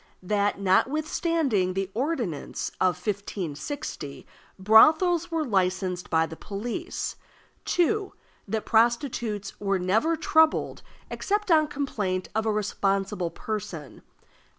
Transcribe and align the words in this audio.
That, 0.23 0.59
notwithstanding 0.59 1.75
the 1.75 1.91
ordinance 1.93 2.71
of 2.81 2.95
1560, 2.97 4.25
brothels 4.57 5.29
were 5.29 5.45
licensed 5.45 6.09
by 6.09 6.25
the 6.25 6.35
police. 6.35 7.17
(2.) 7.65 8.11
That 8.47 8.65
prostitutes 8.65 9.59
were 9.59 9.77
never 9.77 10.17
troubled 10.17 10.81
except 11.11 11.51
on 11.51 11.67
complaint 11.67 12.29
of 12.33 12.47
a 12.47 12.51
responsible 12.51 13.29
person. 13.29 14.01